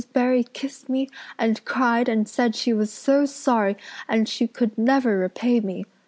[0.13, 3.77] Barry kissed me and cried and said she was so sorry
[4.09, 5.85] and she could never repay me.